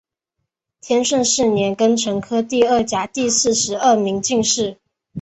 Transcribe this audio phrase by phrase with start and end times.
[0.81, 4.79] 天顺四年庚辰科第二甲第四十二名进士。